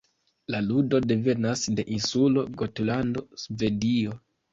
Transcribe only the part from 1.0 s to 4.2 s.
devenas de insulo Gotlando, Svedio.